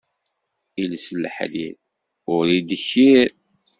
[0.81, 1.73] Iles d leḥrir
[2.35, 3.29] ul d ddkir.